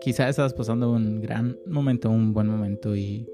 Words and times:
Quizás 0.00 0.30
estás 0.30 0.52
pasando 0.52 0.92
un 0.92 1.20
gran 1.22 1.58
momento, 1.66 2.10
un 2.10 2.34
buen 2.34 2.46
momento 2.46 2.94
y 2.94 3.26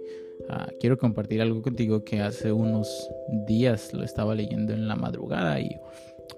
uh, 0.48 0.70
quiero 0.78 0.96
compartir 0.96 1.42
algo 1.42 1.62
contigo 1.62 2.04
que 2.04 2.20
hace 2.20 2.52
unos 2.52 3.10
días 3.46 3.92
lo 3.92 4.04
estaba 4.04 4.34
leyendo 4.34 4.72
en 4.72 4.86
la 4.86 4.94
madrugada 4.94 5.60
y 5.60 5.68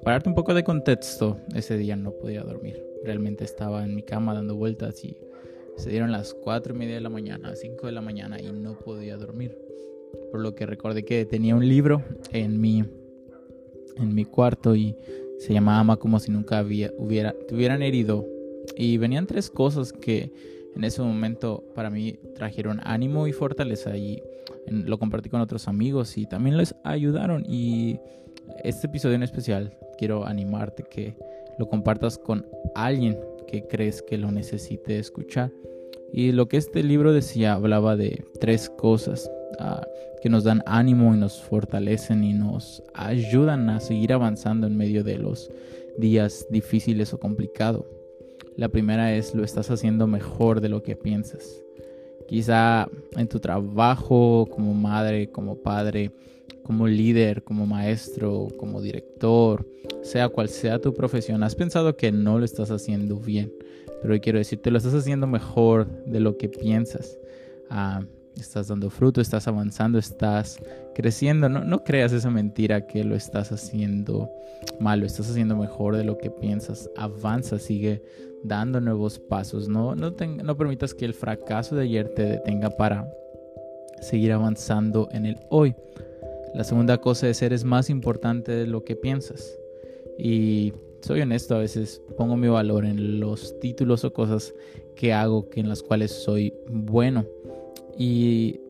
para 0.02 0.14
darte 0.14 0.30
un 0.30 0.34
poco 0.34 0.54
de 0.54 0.64
contexto, 0.64 1.36
ese 1.54 1.76
día 1.76 1.96
no 1.96 2.12
podía 2.12 2.42
dormir. 2.42 2.82
Realmente 3.04 3.44
estaba 3.44 3.84
en 3.84 3.94
mi 3.94 4.02
cama 4.02 4.34
dando 4.34 4.56
vueltas 4.56 5.04
y 5.04 5.16
se 5.76 5.90
dieron 5.90 6.12
las 6.12 6.34
4 6.34 6.74
y 6.74 6.78
media 6.78 6.94
de 6.94 7.00
la 7.00 7.08
mañana, 7.08 7.54
5 7.54 7.86
de 7.86 7.92
la 7.92 8.00
mañana 8.00 8.40
y 8.40 8.50
no 8.52 8.78
podía 8.78 9.16
dormir. 9.16 9.56
Por 10.30 10.40
lo 10.40 10.54
que 10.54 10.66
recordé 10.66 11.04
que 11.04 11.24
tenía 11.24 11.54
un 11.54 11.68
libro 11.68 12.02
en 12.32 12.60
mi, 12.60 12.84
en 13.96 14.14
mi 14.14 14.24
cuarto 14.24 14.74
y 14.74 14.96
se 15.38 15.52
llamaba 15.52 15.80
Ama 15.80 15.96
como 15.96 16.20
si 16.20 16.30
nunca 16.30 16.62
hubiera, 16.62 17.34
te 17.46 17.54
hubieran 17.54 17.82
herido. 17.82 18.26
Y 18.76 18.96
venían 18.96 19.26
tres 19.26 19.50
cosas 19.50 19.92
que 19.92 20.32
en 20.74 20.84
ese 20.84 21.02
momento 21.02 21.64
para 21.74 21.90
mí 21.90 22.18
trajeron 22.34 22.80
ánimo 22.84 23.26
y 23.26 23.32
fortaleza 23.32 23.96
y 23.96 24.22
lo 24.66 24.98
compartí 24.98 25.28
con 25.28 25.40
otros 25.40 25.68
amigos 25.68 26.16
y 26.16 26.26
también 26.26 26.56
les 26.56 26.74
ayudaron. 26.84 27.44
Y 27.46 27.98
este 28.62 28.86
episodio 28.86 29.16
en 29.16 29.22
especial 29.22 29.76
quiero 29.98 30.24
animarte 30.26 30.84
que 30.84 31.16
lo 31.58 31.68
compartas 31.68 32.18
con 32.18 32.46
alguien 32.74 33.18
que 33.48 33.66
crees 33.66 34.00
que 34.02 34.18
lo 34.18 34.30
necesite 34.30 34.98
escuchar. 34.98 35.52
Y 36.12 36.32
lo 36.32 36.46
que 36.46 36.56
este 36.56 36.82
libro 36.82 37.12
decía 37.12 37.54
hablaba 37.54 37.96
de 37.96 38.24
tres 38.40 38.70
cosas 38.70 39.30
ah, 39.58 39.86
que 40.22 40.28
nos 40.28 40.44
dan 40.44 40.62
ánimo 40.66 41.14
y 41.14 41.18
nos 41.18 41.40
fortalecen 41.40 42.24
y 42.24 42.32
nos 42.32 42.82
ayudan 42.94 43.68
a 43.70 43.80
seguir 43.80 44.12
avanzando 44.12 44.66
en 44.66 44.76
medio 44.76 45.02
de 45.02 45.18
los 45.18 45.50
días 45.98 46.46
difíciles 46.50 47.12
o 47.12 47.18
complicados. 47.18 47.84
La 48.56 48.68
primera 48.68 49.14
es 49.14 49.34
lo 49.34 49.44
estás 49.44 49.70
haciendo 49.70 50.06
mejor 50.06 50.60
de 50.60 50.68
lo 50.68 50.82
que 50.82 50.94
piensas. 50.94 51.62
Quizá 52.28 52.88
en 53.16 53.28
tu 53.28 53.40
trabajo 53.40 54.46
como 54.50 54.74
madre, 54.74 55.30
como 55.30 55.56
padre, 55.56 56.12
como 56.62 56.86
líder, 56.86 57.42
como 57.42 57.66
maestro, 57.66 58.48
como 58.58 58.80
director, 58.80 59.66
sea 60.02 60.28
cual 60.28 60.48
sea 60.48 60.78
tu 60.78 60.94
profesión, 60.94 61.42
has 61.42 61.54
pensado 61.54 61.96
que 61.96 62.12
no 62.12 62.38
lo 62.38 62.44
estás 62.44 62.70
haciendo 62.70 63.16
bien. 63.16 63.52
Pero 64.00 64.14
hoy 64.14 64.20
quiero 64.20 64.38
decirte, 64.38 64.70
lo 64.70 64.78
estás 64.78 64.94
haciendo 64.94 65.26
mejor 65.26 65.86
de 66.06 66.20
lo 66.20 66.36
que 66.36 66.48
piensas. 66.48 67.18
Ah, 67.70 68.02
estás 68.36 68.68
dando 68.68 68.90
fruto, 68.90 69.20
estás 69.20 69.48
avanzando, 69.48 69.98
estás 69.98 70.58
creciendo. 70.94 71.48
No, 71.48 71.64
no 71.64 71.84
creas 71.84 72.12
esa 72.12 72.30
mentira 72.30 72.86
que 72.86 73.04
lo 73.04 73.14
estás 73.14 73.52
haciendo 73.52 74.30
mal, 74.80 75.00
lo 75.00 75.06
estás 75.06 75.30
haciendo 75.30 75.56
mejor 75.56 75.96
de 75.96 76.04
lo 76.04 76.18
que 76.18 76.30
piensas. 76.30 76.90
Avanza, 76.96 77.58
sigue 77.58 78.02
dando 78.44 78.80
nuevos 78.80 79.18
pasos. 79.18 79.68
No, 79.68 79.94
no, 79.94 80.10
no 80.10 80.56
permitas 80.56 80.94
que 80.94 81.04
el 81.04 81.14
fracaso 81.14 81.76
de 81.76 81.84
ayer 81.84 82.08
te 82.14 82.24
detenga 82.24 82.70
para 82.70 83.08
seguir 84.00 84.32
avanzando 84.32 85.08
en 85.12 85.26
el 85.26 85.38
hoy. 85.50 85.74
La 86.54 86.64
segunda 86.64 86.98
cosa 86.98 87.28
es 87.28 87.40
eres 87.40 87.64
más 87.64 87.88
importante 87.88 88.52
de 88.52 88.66
lo 88.66 88.84
que 88.84 88.96
piensas. 88.96 89.58
Y 90.18 90.72
soy 91.00 91.20
honesto, 91.22 91.54
a 91.54 91.58
veces 91.58 92.02
pongo 92.16 92.36
mi 92.36 92.48
valor 92.48 92.84
en 92.84 93.20
los 93.20 93.58
títulos 93.60 94.04
o 94.04 94.12
cosas 94.12 94.54
que 94.94 95.12
hago 95.12 95.48
que 95.48 95.60
en 95.60 95.68
las 95.68 95.82
cuales 95.82 96.10
soy 96.12 96.52
bueno. 96.68 97.24
¿Y 97.96 98.60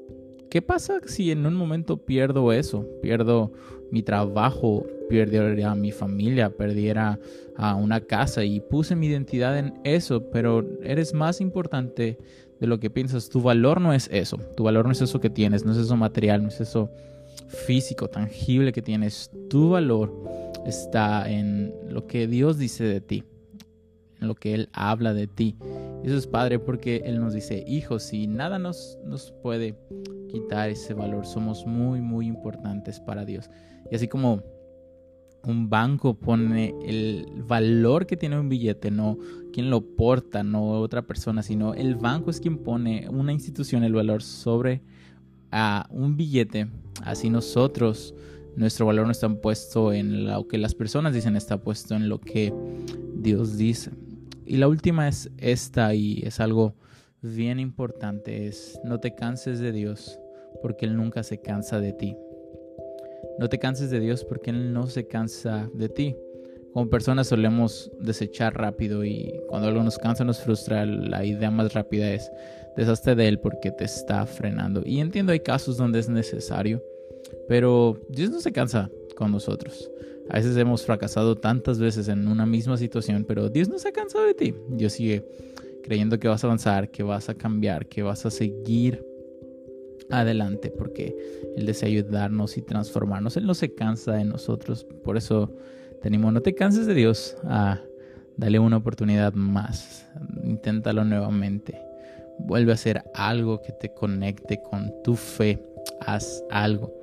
qué 0.50 0.62
pasa 0.62 1.00
si 1.06 1.30
en 1.30 1.46
un 1.46 1.54
momento 1.54 1.96
pierdo 1.96 2.52
eso? 2.52 2.86
Pierdo 3.02 3.52
mi 3.90 4.02
trabajo, 4.02 4.86
perdiera 5.08 5.74
mi 5.74 5.92
familia, 5.92 6.50
perdiera 6.50 7.18
a 7.56 7.74
una 7.74 8.00
casa 8.00 8.44
y 8.44 8.60
puse 8.60 8.96
mi 8.96 9.06
identidad 9.06 9.58
en 9.58 9.74
eso, 9.84 10.30
pero 10.30 10.66
eres 10.82 11.12
más 11.12 11.40
importante 11.40 12.18
de 12.58 12.66
lo 12.66 12.80
que 12.80 12.90
piensas. 12.90 13.28
Tu 13.28 13.42
valor 13.42 13.80
no 13.80 13.92
es 13.92 14.08
eso, 14.12 14.38
tu 14.56 14.64
valor 14.64 14.86
no 14.86 14.92
es 14.92 15.02
eso 15.02 15.20
que 15.20 15.30
tienes, 15.30 15.64
no 15.64 15.72
es 15.72 15.78
eso 15.78 15.96
material, 15.96 16.42
no 16.42 16.48
es 16.48 16.60
eso 16.60 16.90
físico, 17.48 18.08
tangible 18.08 18.72
que 18.72 18.82
tienes. 18.82 19.30
Tu 19.50 19.70
valor 19.70 20.12
está 20.66 21.30
en 21.30 21.74
lo 21.88 22.06
que 22.06 22.26
Dios 22.26 22.58
dice 22.58 22.84
de 22.84 23.00
ti, 23.00 23.24
lo 24.28 24.34
que 24.34 24.54
Él 24.54 24.68
habla 24.72 25.14
de 25.14 25.26
ti. 25.26 25.56
Eso 26.04 26.16
es 26.16 26.26
padre 26.26 26.58
porque 26.58 27.02
Él 27.04 27.20
nos 27.20 27.34
dice, 27.34 27.64
hijos, 27.66 28.12
y 28.12 28.26
nada 28.26 28.58
nos, 28.58 28.98
nos 29.04 29.32
puede 29.42 29.76
quitar 30.28 30.70
ese 30.70 30.94
valor. 30.94 31.26
Somos 31.26 31.66
muy, 31.66 32.00
muy 32.00 32.26
importantes 32.26 33.00
para 33.00 33.24
Dios. 33.24 33.50
Y 33.90 33.94
así 33.94 34.08
como 34.08 34.42
un 35.44 35.68
banco 35.68 36.14
pone 36.14 36.74
el 36.84 37.26
valor 37.46 38.06
que 38.06 38.16
tiene 38.16 38.38
un 38.38 38.48
billete, 38.48 38.90
no 38.90 39.18
quien 39.52 39.70
lo 39.70 39.80
porta, 39.96 40.42
no 40.42 40.80
otra 40.80 41.02
persona, 41.02 41.42
sino 41.42 41.74
el 41.74 41.96
banco 41.96 42.30
es 42.30 42.40
quien 42.40 42.58
pone 42.58 43.08
una 43.08 43.32
institución 43.32 43.84
el 43.84 43.92
valor 43.92 44.22
sobre 44.22 44.82
a 45.50 45.86
un 45.90 46.16
billete. 46.16 46.68
Así 47.04 47.28
nosotros, 47.28 48.14
nuestro 48.56 48.86
valor 48.86 49.06
no 49.06 49.12
está 49.12 49.28
puesto 49.28 49.92
en 49.92 50.26
lo 50.26 50.48
que 50.48 50.58
las 50.58 50.74
personas 50.74 51.12
dicen, 51.12 51.36
está 51.36 51.58
puesto 51.58 51.94
en 51.94 52.08
lo 52.08 52.20
que 52.20 52.52
Dios 53.14 53.56
dice. 53.56 53.90
Y 54.46 54.56
la 54.56 54.68
última 54.68 55.08
es 55.08 55.30
esta 55.38 55.94
y 55.94 56.22
es 56.24 56.40
algo 56.40 56.74
bien 57.22 57.60
importante, 57.60 58.46
es 58.46 58.80
no 58.84 58.98
te 58.98 59.14
canses 59.14 59.60
de 59.60 59.72
Dios 59.72 60.18
porque 60.60 60.86
Él 60.86 60.96
nunca 60.96 61.22
se 61.22 61.40
cansa 61.40 61.80
de 61.80 61.92
ti. 61.92 62.16
No 63.38 63.48
te 63.48 63.58
canses 63.58 63.90
de 63.90 64.00
Dios 64.00 64.24
porque 64.24 64.50
Él 64.50 64.72
no 64.72 64.86
se 64.86 65.06
cansa 65.06 65.70
de 65.74 65.88
ti. 65.88 66.16
Como 66.72 66.88
personas 66.88 67.28
solemos 67.28 67.90
desechar 68.00 68.54
rápido 68.54 69.04
y 69.04 69.40
cuando 69.48 69.68
algo 69.68 69.82
nos 69.82 69.98
cansa, 69.98 70.24
nos 70.24 70.40
frustra, 70.40 70.86
la 70.86 71.24
idea 71.24 71.50
más 71.50 71.74
rápida 71.74 72.10
es 72.10 72.30
deshazte 72.76 73.14
de 73.14 73.28
Él 73.28 73.38
porque 73.40 73.70
te 73.70 73.84
está 73.84 74.24
frenando. 74.26 74.82
Y 74.84 75.00
entiendo, 75.00 75.32
hay 75.32 75.40
casos 75.40 75.76
donde 75.76 75.98
es 75.98 76.08
necesario, 76.08 76.82
pero 77.46 78.00
Dios 78.08 78.30
no 78.30 78.40
se 78.40 78.52
cansa 78.52 78.90
con 79.16 79.32
nosotros. 79.32 79.90
A 80.30 80.36
veces 80.36 80.56
hemos 80.56 80.84
fracasado 80.84 81.36
tantas 81.36 81.78
veces 81.78 82.08
en 82.08 82.28
una 82.28 82.46
misma 82.46 82.76
situación, 82.76 83.24
pero 83.26 83.48
Dios 83.48 83.68
no 83.68 83.78
se 83.78 83.88
ha 83.88 83.92
cansado 83.92 84.24
de 84.24 84.34
ti. 84.34 84.54
Dios 84.68 84.94
sigue 84.94 85.26
creyendo 85.82 86.18
que 86.18 86.28
vas 86.28 86.42
a 86.44 86.46
avanzar, 86.46 86.90
que 86.90 87.02
vas 87.02 87.28
a 87.28 87.34
cambiar, 87.34 87.86
que 87.86 88.02
vas 88.02 88.24
a 88.24 88.30
seguir 88.30 89.04
adelante 90.10 90.70
porque 90.70 91.16
Él 91.56 91.66
desea 91.66 91.88
ayudarnos 91.88 92.56
y 92.56 92.62
transformarnos. 92.62 93.36
Él 93.36 93.46
no 93.46 93.54
se 93.54 93.74
cansa 93.74 94.12
de 94.12 94.24
nosotros. 94.24 94.84
Por 95.04 95.16
eso 95.16 95.54
tenemos, 96.00 96.32
no 96.32 96.40
te 96.40 96.54
canses 96.54 96.86
de 96.86 96.94
Dios. 96.94 97.36
Dale 98.36 98.58
una 98.58 98.76
oportunidad 98.78 99.34
más. 99.34 100.08
Inténtalo 100.44 101.04
nuevamente. 101.04 101.78
Vuelve 102.38 102.72
a 102.72 102.74
hacer 102.74 103.02
algo 103.14 103.60
que 103.60 103.72
te 103.72 103.92
conecte 103.92 104.60
con 104.62 104.92
tu 105.02 105.16
fe. 105.16 105.62
Haz 106.00 106.42
algo 106.50 106.94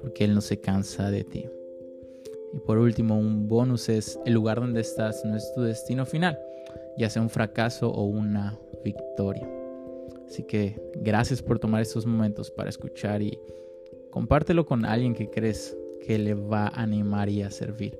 porque 0.00 0.24
Él 0.24 0.34
no 0.34 0.40
se 0.40 0.60
cansa 0.60 1.10
de 1.10 1.24
ti. 1.24 1.46
Y 2.52 2.58
por 2.58 2.78
último, 2.78 3.18
un 3.18 3.48
bonus 3.48 3.88
es 3.88 4.18
el 4.26 4.34
lugar 4.34 4.60
donde 4.60 4.80
estás 4.80 5.24
no 5.24 5.36
es 5.36 5.52
tu 5.54 5.62
destino 5.62 6.04
final, 6.04 6.38
ya 6.96 7.08
sea 7.08 7.22
un 7.22 7.30
fracaso 7.30 7.90
o 7.90 8.04
una 8.04 8.58
victoria. 8.84 9.48
Así 10.26 10.44
que 10.44 10.80
gracias 10.96 11.42
por 11.42 11.58
tomar 11.58 11.82
estos 11.82 12.06
momentos 12.06 12.50
para 12.50 12.70
escuchar 12.70 13.20
y 13.22 13.38
compártelo 14.10 14.64
con 14.64 14.84
alguien 14.84 15.14
que 15.14 15.28
crees 15.28 15.76
que 16.00 16.18
le 16.18 16.34
va 16.34 16.66
a 16.68 16.82
animar 16.82 17.28
y 17.28 17.42
a 17.42 17.50
servir. 17.50 17.98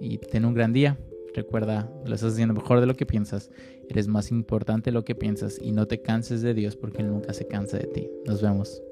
Y 0.00 0.18
ten 0.18 0.44
un 0.44 0.54
gran 0.54 0.72
día. 0.72 0.98
Recuerda, 1.34 1.90
lo 2.06 2.14
estás 2.14 2.32
haciendo 2.32 2.54
mejor 2.54 2.80
de 2.80 2.86
lo 2.86 2.94
que 2.94 3.06
piensas. 3.06 3.50
Eres 3.88 4.08
más 4.08 4.30
importante 4.30 4.90
de 4.90 4.94
lo 4.94 5.04
que 5.04 5.14
piensas 5.14 5.58
y 5.60 5.72
no 5.72 5.86
te 5.86 6.00
canses 6.00 6.42
de 6.42 6.54
Dios 6.54 6.76
porque 6.76 7.02
Él 7.02 7.08
nunca 7.08 7.32
se 7.32 7.46
cansa 7.46 7.78
de 7.78 7.86
ti. 7.86 8.10
Nos 8.26 8.42
vemos. 8.42 8.82